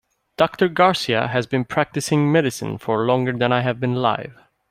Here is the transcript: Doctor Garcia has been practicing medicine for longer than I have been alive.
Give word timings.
Doctor 0.35 0.67
Garcia 0.67 1.27
has 1.27 1.45
been 1.45 1.63
practicing 1.63 2.31
medicine 2.31 2.79
for 2.79 3.05
longer 3.05 3.33
than 3.33 3.51
I 3.51 3.61
have 3.61 3.79
been 3.79 3.93
alive. 3.93 4.35